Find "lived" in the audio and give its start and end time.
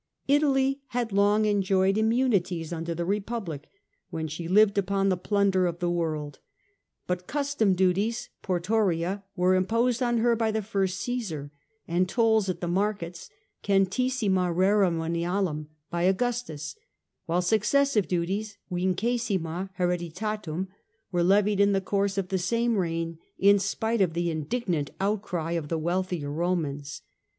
4.47-4.79